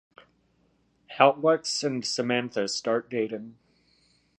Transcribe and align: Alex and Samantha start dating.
Alex 1.19 1.83
and 1.83 2.03
Samantha 2.03 2.67
start 2.67 3.07
dating. 3.07 3.55